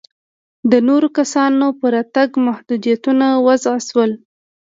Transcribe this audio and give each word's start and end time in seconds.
د 0.71 0.73
نورو 0.87 1.07
کسانو 1.17 1.67
پر 1.79 1.89
راتګ 1.95 2.29
محدودیتونه 2.47 3.27
وضع 3.45 3.75
شول. 3.87 4.11